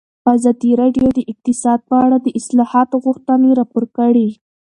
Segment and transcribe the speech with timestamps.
[0.35, 4.27] ازادي راډیو د اقتصاد په اړه د اصلاحاتو غوښتنې راپور کړې.